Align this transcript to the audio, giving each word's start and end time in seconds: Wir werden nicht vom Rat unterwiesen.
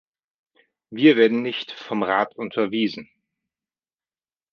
Wir 0.89 1.15
werden 1.15 1.43
nicht 1.43 1.73
vom 1.73 2.01
Rat 2.01 2.35
unterwiesen. 2.35 3.07